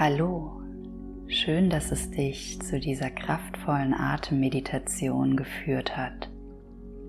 [0.00, 0.52] Hallo,
[1.26, 6.30] schön, dass es dich zu dieser kraftvollen Atemmeditation geführt hat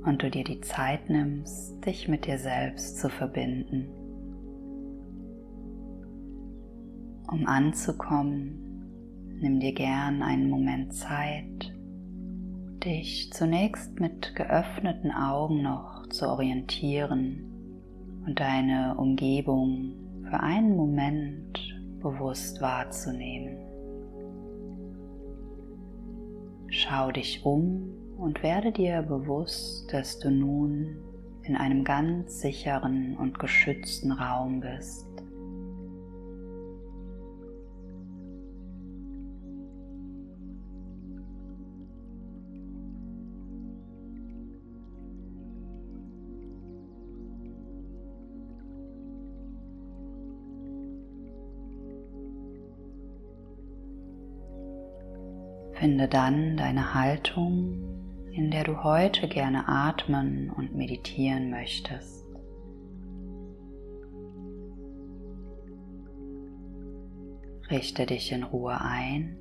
[0.06, 3.90] und du dir die Zeit nimmst, dich mit dir selbst zu verbinden.
[7.32, 11.72] Um anzukommen, nimm dir gern einen Moment Zeit,
[12.84, 17.52] dich zunächst mit geöffneten Augen noch zu orientieren
[18.26, 19.94] und deine Umgebung
[20.28, 23.58] für einen Moment bewusst wahrzunehmen.
[26.70, 30.98] Schau dich um und werde dir bewusst, dass du nun
[31.44, 35.09] in einem ganz sicheren und geschützten Raum bist.
[55.80, 62.26] Finde dann deine Haltung, in der du heute gerne atmen und meditieren möchtest.
[67.72, 69.38] Richte dich in Ruhe ein.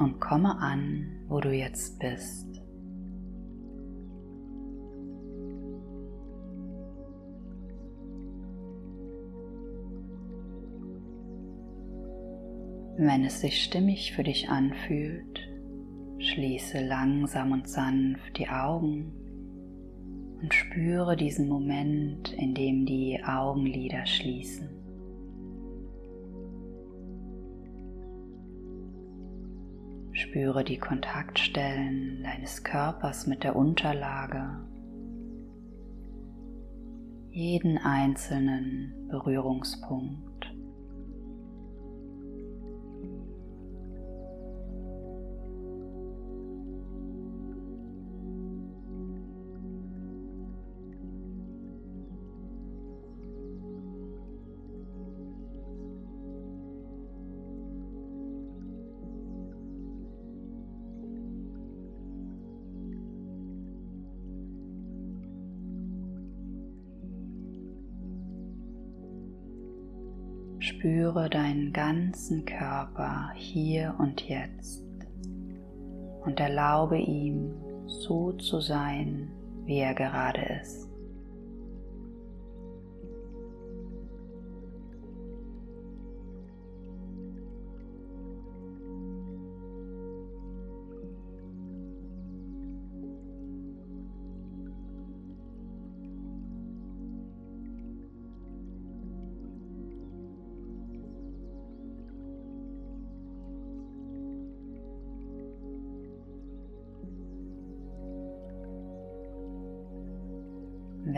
[0.00, 2.47] Und komme an, wo du jetzt bist.
[13.00, 15.48] Wenn es sich stimmig für dich anfühlt,
[16.18, 19.12] schließe langsam und sanft die Augen
[20.42, 24.68] und spüre diesen Moment, in dem die Augenlider schließen.
[30.10, 34.58] Spüre die Kontaktstellen deines Körpers mit der Unterlage,
[37.30, 40.27] jeden einzelnen Berührungspunkt.
[70.68, 74.84] Spüre deinen ganzen Körper hier und jetzt
[76.26, 77.54] und erlaube ihm
[77.86, 79.30] so zu sein,
[79.64, 80.87] wie er gerade ist.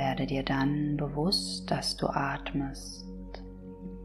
[0.00, 3.04] Werde dir dann bewusst, dass du atmest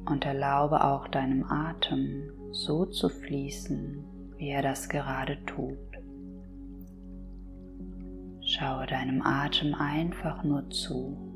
[0.06, 4.04] und erlaube auch deinem Atem so zu fließen,
[4.36, 5.78] wie er das gerade tut.
[8.42, 11.35] Schaue deinem Atem einfach nur zu.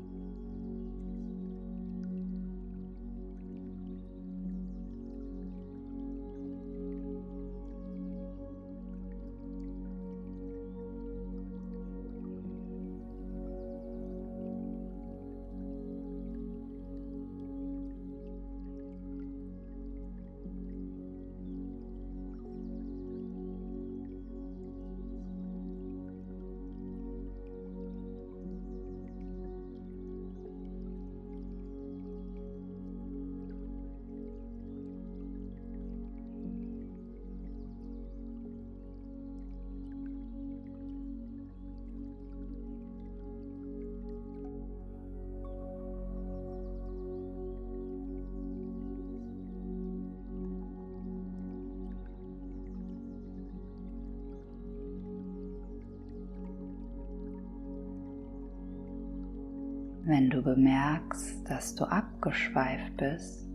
[60.10, 63.48] Wenn du bemerkst, dass du abgeschweift bist,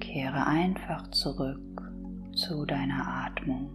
[0.00, 1.80] kehre einfach zurück
[2.34, 3.70] zu deiner Atmung.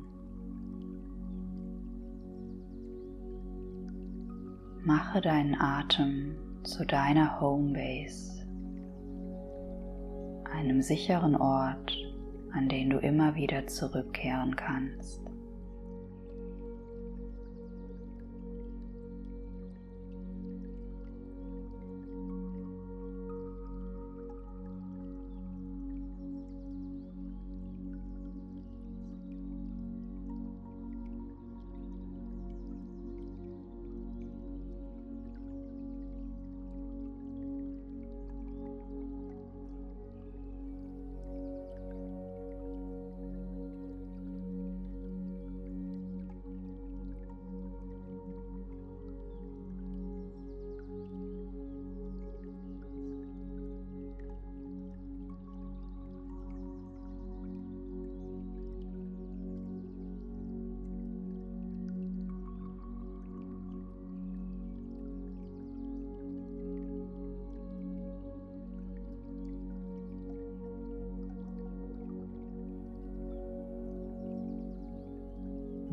[4.83, 8.45] Mache deinen Atem zu deiner Homebase,
[10.53, 11.95] einem sicheren Ort,
[12.51, 15.21] an den du immer wieder zurückkehren kannst.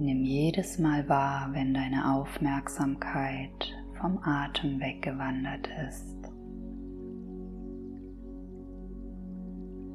[0.02, 6.16] Nimm jedes Mal wahr, wenn deine Aufmerksamkeit vom Atem weggewandert ist.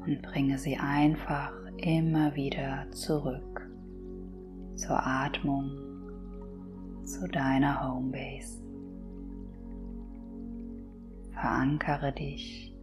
[0.05, 3.69] Und bringe sie einfach immer wieder zurück
[4.75, 5.71] zur Atmung,
[7.03, 8.63] zu deiner Homebase.
[11.33, 12.73] Verankere dich.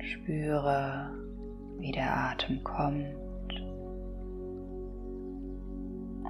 [0.00, 1.10] Spüre,
[1.78, 3.23] wie der Atem kommt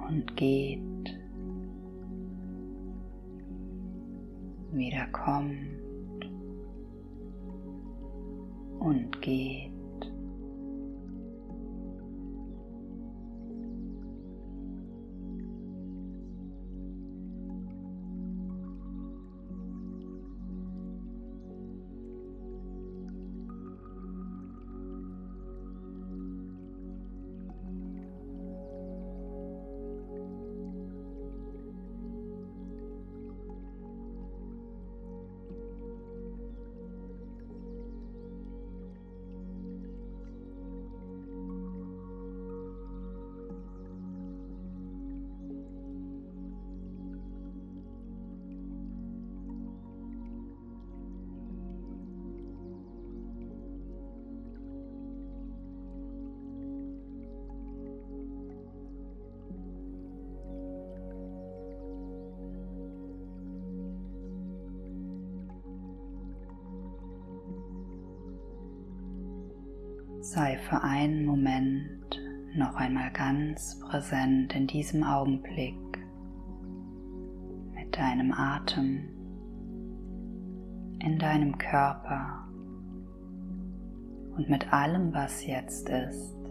[0.07, 0.81] und geht,
[4.71, 6.25] wieder kommt
[8.79, 9.74] und geht.
[70.25, 72.19] Sei für einen Moment
[72.55, 75.77] noch einmal ganz präsent in diesem Augenblick
[77.75, 79.07] mit deinem Atem,
[80.97, 82.43] in deinem Körper
[84.35, 86.44] und mit allem, was jetzt ist.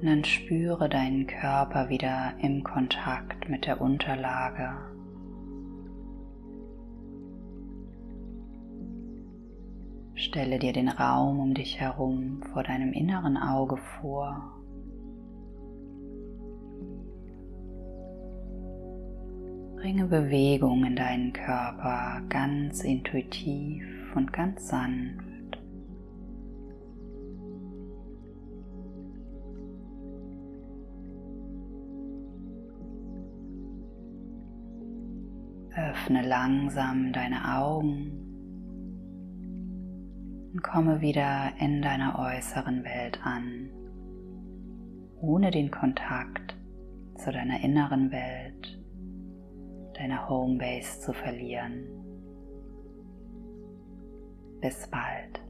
[0.00, 4.76] Und dann spüre deinen Körper wieder im Kontakt mit der Unterlage.
[10.14, 14.52] Stelle dir den Raum um dich herum vor deinem inneren Auge vor.
[19.76, 25.25] Bringe Bewegung in deinen Körper ganz intuitiv und ganz sanft.
[35.76, 38.10] Öffne langsam deine Augen
[40.52, 43.68] und komme wieder in deiner äußeren Welt an,
[45.20, 46.56] ohne den Kontakt
[47.16, 48.80] zu deiner inneren Welt,
[49.98, 51.84] deiner Homebase zu verlieren.
[54.62, 55.42] Bis bald.